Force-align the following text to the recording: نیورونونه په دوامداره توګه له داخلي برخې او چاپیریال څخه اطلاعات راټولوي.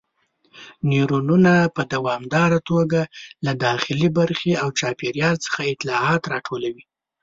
نیورونونه 0.89 1.53
په 1.75 1.81
دوامداره 1.93 2.59
توګه 2.69 3.01
له 3.45 3.51
داخلي 3.65 4.09
برخې 4.19 4.51
او 4.61 4.67
چاپیریال 4.79 5.35
څخه 5.45 5.59
اطلاعات 5.73 6.21
راټولوي. 6.33 6.83